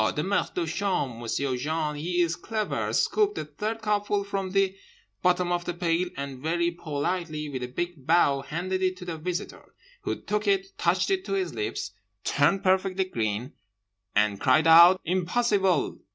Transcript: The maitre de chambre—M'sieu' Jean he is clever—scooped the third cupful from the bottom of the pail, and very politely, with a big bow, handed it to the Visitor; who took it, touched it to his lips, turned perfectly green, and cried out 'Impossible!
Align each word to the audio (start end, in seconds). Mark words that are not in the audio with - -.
The 0.15 0.23
maitre 0.23 0.51
de 0.55 0.65
chambre—M'sieu' 0.65 1.57
Jean 1.57 1.95
he 1.95 2.21
is 2.23 2.35
clever—scooped 2.35 3.35
the 3.35 3.45
third 3.45 3.83
cupful 3.83 4.23
from 4.23 4.49
the 4.49 4.75
bottom 5.21 5.51
of 5.51 5.65
the 5.65 5.75
pail, 5.75 6.09
and 6.17 6.39
very 6.39 6.71
politely, 6.71 7.49
with 7.49 7.61
a 7.61 7.67
big 7.67 8.07
bow, 8.07 8.41
handed 8.41 8.81
it 8.81 8.97
to 8.97 9.05
the 9.05 9.19
Visitor; 9.19 9.75
who 10.01 10.19
took 10.19 10.47
it, 10.47 10.75
touched 10.79 11.11
it 11.11 11.23
to 11.25 11.33
his 11.33 11.53
lips, 11.53 11.91
turned 12.23 12.63
perfectly 12.63 13.05
green, 13.05 13.53
and 14.15 14.39
cried 14.39 14.65
out 14.65 14.99
'Impossible! 15.05 15.99